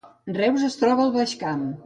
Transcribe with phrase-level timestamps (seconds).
[0.37, 1.69] Reus es troba al Baix Camp